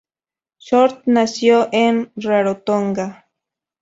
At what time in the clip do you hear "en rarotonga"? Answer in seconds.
1.71-3.27